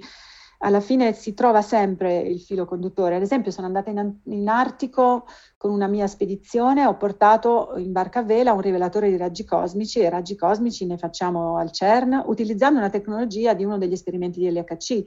[0.61, 3.15] alla fine si trova sempre il filo conduttore.
[3.15, 5.25] Ad esempio sono andata in, in Artico
[5.57, 9.99] con una mia spedizione, ho portato in barca a vela un rivelatore di raggi cosmici
[9.99, 14.51] e raggi cosmici ne facciamo al CERN utilizzando una tecnologia di uno degli esperimenti di
[14.51, 15.03] LHC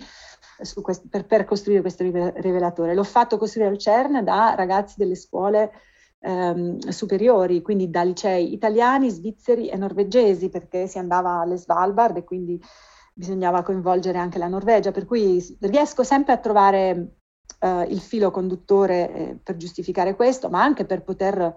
[0.80, 2.94] quest- per, per, costruire questo rivelatore.
[2.94, 5.72] L'ho fatto costruire al CERN da ragazzi delle scuole
[6.22, 12.24] ehm, superiori, quindi da licei italiani, svizzeri e norvegesi, perché si andava alle Svalbard e
[12.24, 12.60] quindi
[13.14, 17.16] bisognava coinvolgere anche la Norvegia, per cui riesco sempre a trovare
[17.58, 21.54] eh, il filo conduttore eh, per giustificare questo, ma anche per poter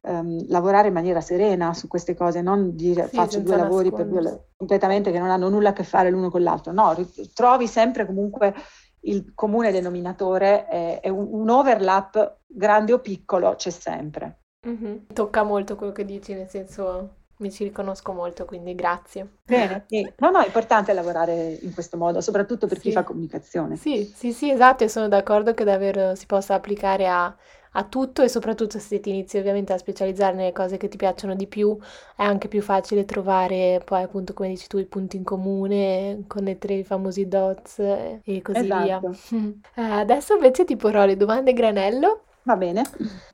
[0.00, 4.48] ehm, lavorare in maniera serena su queste cose, non dire sì, faccio due lavori due,
[4.56, 6.94] completamente che non hanno nulla a che fare l'uno con l'altro, no,
[7.34, 8.54] trovi sempre comunque
[9.04, 14.40] il comune denominatore e, e un, un, overlap grande o piccolo c'è sempre.
[14.66, 14.96] Mm-hmm.
[15.12, 19.38] Tocca molto quello che dici, nel senso mi ci riconosco molto, quindi grazie.
[19.44, 20.10] Bene, sì.
[20.18, 22.84] no, no, è importante lavorare in questo modo, soprattutto per sì.
[22.84, 23.76] chi fa comunicazione.
[23.76, 27.34] Sì, sì, sì, esatto, e sono d'accordo che davvero si possa applicare a,
[27.76, 31.34] a tutto e soprattutto se ti inizi ovviamente a specializzare nelle cose che ti piacciono
[31.34, 31.76] di più,
[32.16, 36.74] è anche più facile trovare poi appunto, come dici tu, i punti in comune, connettere
[36.74, 38.82] i famosi dots e così esatto.
[38.82, 39.00] via.
[39.76, 42.24] Eh, adesso invece ti porrò le domande granello.
[42.42, 42.82] Va bene.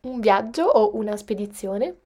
[0.02, 2.02] Un viaggio o una spedizione?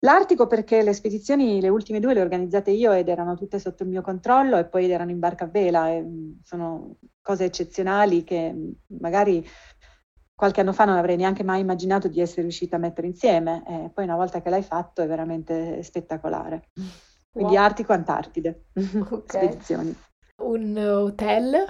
[0.00, 3.82] L'Artico perché le spedizioni, le ultime due le ho organizzate io ed erano tutte sotto
[3.84, 6.04] il mio controllo e poi erano in barca a vela e
[6.42, 8.54] sono cose eccezionali che
[9.00, 9.44] magari
[10.34, 13.90] qualche anno fa non avrei neanche mai immaginato di essere riuscita a mettere insieme e
[13.92, 16.68] poi una volta che l'hai fatto è veramente spettacolare.
[17.30, 17.62] Quindi wow.
[17.62, 18.64] Artico-Antartide,
[19.10, 19.46] okay.
[19.46, 19.96] spedizioni.
[20.42, 21.64] Un hotel?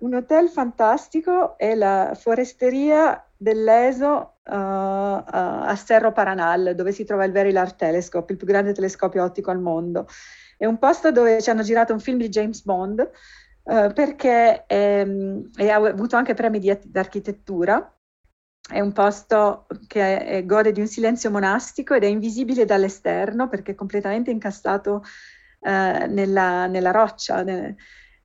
[0.00, 7.24] Un hotel fantastico è la foresteria dell'ESO uh, uh, a Cerro Paranal, dove si trova
[7.24, 10.06] il Very Large Telescope, il più grande telescopio ottico al mondo.
[10.56, 13.10] È un posto dove ci hanno girato un film di James Bond,
[13.64, 17.94] uh, perché ehm, ha avuto anche premi di, architettura.
[18.70, 23.72] È un posto che è, gode di un silenzio monastico ed è invisibile dall'esterno perché
[23.72, 25.02] è completamente incassato
[25.62, 27.42] nella, nella, roccia.
[27.42, 27.76] Ne,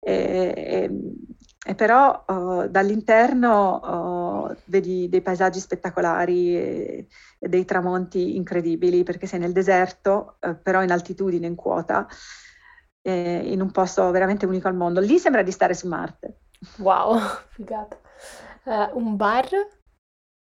[0.07, 0.89] e,
[1.65, 7.07] e, però uh, dall'interno uh, vedi dei paesaggi spettacolari e,
[7.39, 12.07] e, dei tramonti incredibili perché sei nel deserto, uh, però in altitudine, in quota,
[13.05, 14.99] eh, in un posto veramente unico al mondo.
[14.99, 16.39] Lì sembra di stare su Marte.
[16.77, 17.99] Wow, figata.
[18.93, 19.49] un bar?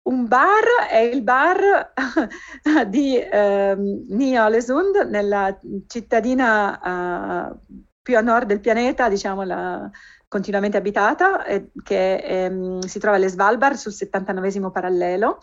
[0.04, 1.94] Un bar è il bar
[2.88, 7.56] di ehm, Ny-Ålesund, nella cittadina
[8.02, 9.90] più a nord del pianeta, diciamo la
[10.28, 15.40] continuamente abitata, eh, che ehm, si trova alle Svalbard sul 79 parallelo.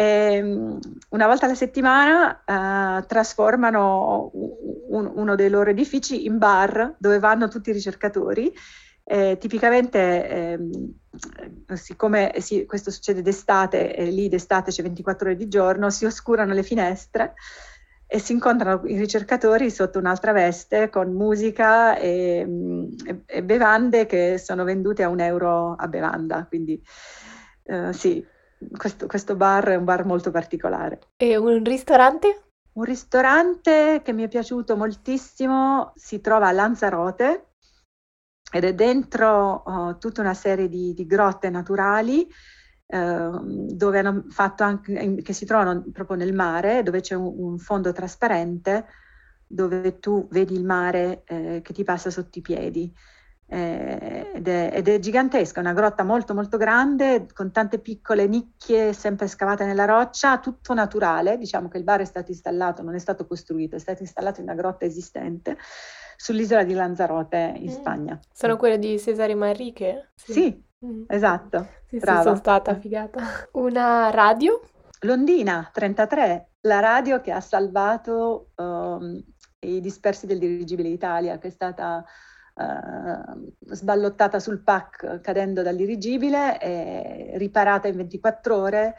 [0.00, 0.78] E, ehm,
[1.10, 4.30] una volta alla settimana eh, trasformano
[4.90, 8.52] un, uno dei loro edifici in bar dove vanno tutti i ricercatori.
[9.02, 10.92] Eh, tipicamente, ehm,
[11.74, 16.52] siccome sì, questo succede d'estate e lì d'estate c'è 24 ore di giorno, si oscurano
[16.52, 17.34] le finestre
[18.06, 22.46] e si incontrano i ricercatori sotto un'altra veste con musica e,
[23.04, 26.46] e, e bevande che sono vendute a un euro a bevanda.
[26.46, 26.80] Quindi
[27.64, 28.24] uh, sì,
[28.76, 31.00] questo, questo bar è un bar molto particolare.
[31.16, 32.42] E un ristorante?
[32.72, 37.52] Un ristorante che mi è piaciuto moltissimo si trova a Lanzarote
[38.50, 42.26] ed è dentro uh, tutta una serie di, di grotte naturali
[42.90, 47.58] eh, dove hanno fatto anche, che si trovano proprio nel mare, dove c'è un, un
[47.58, 48.86] fondo trasparente,
[49.46, 52.90] dove tu vedi il mare eh, che ti passa sotto i piedi.
[53.50, 58.92] Eh, ed, è, ed, è, gigantesca, una grotta molto molto grande con tante piccole nicchie
[58.92, 62.98] sempre scavate nella roccia, tutto naturale, diciamo che il bar è stato installato, non è
[62.98, 65.56] stato costruito, è stato installato in una grotta esistente
[66.18, 67.74] sull'isola di Lanzarote in mm.
[67.74, 68.20] Spagna.
[68.32, 70.10] Sono quelle di Cesare Manrique?
[70.14, 71.04] Sì, sì mm.
[71.06, 71.68] esatto.
[71.86, 73.22] Sì, sì, sono stata figata.
[73.52, 74.60] Una radio?
[75.02, 79.24] Londina 33, la radio che ha salvato um,
[79.60, 82.04] i dispersi del dirigibile Italia, che è stata
[82.58, 88.94] uh, sballottata sul PAC cadendo dal dirigibile e riparata in 24 ore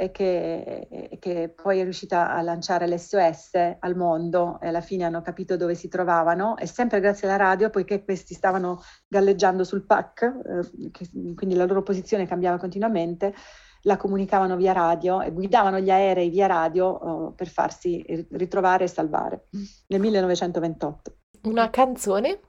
[0.00, 5.20] e che, che, poi è riuscita a lanciare l'SOS al mondo e alla fine hanno
[5.20, 10.22] capito dove si trovavano e sempre grazie alla radio, poiché questi stavano galleggiando sul PAC,
[10.22, 13.34] eh, che, quindi la loro posizione cambiava continuamente,
[13.82, 18.88] la comunicavano via radio e guidavano gli aerei via radio oh, per farsi ritrovare e
[18.88, 19.48] salvare
[19.88, 21.16] nel 1928.
[21.42, 22.40] Una canzone?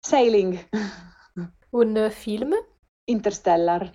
[0.00, 0.68] Sailing.
[1.70, 2.52] Un film?
[3.04, 3.90] Interstellar.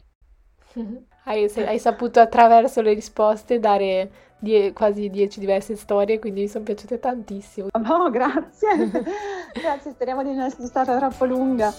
[1.23, 6.63] Hai, hai, saputo attraverso le risposte dare die, quasi dieci diverse storie, quindi mi sono
[6.63, 7.67] piaciute tantissimo.
[7.91, 8.89] Oh, grazie.
[9.53, 11.71] grazie, speriamo di non essere stata troppo lunga.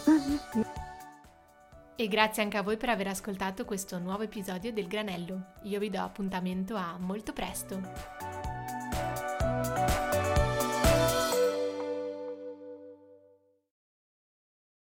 [1.96, 5.54] E grazie anche a voi per aver ascoltato questo nuovo episodio del Granello.
[5.64, 8.41] Io vi do appuntamento a molto presto.